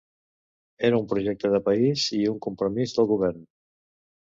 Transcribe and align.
Era 0.89 1.01
un 1.01 1.05
projecte 1.11 1.53
de 1.57 1.61
país 1.69 2.09
i 2.23 2.25
un 2.35 2.43
compromís 2.49 2.99
del 2.99 3.13
govern. 3.17 3.51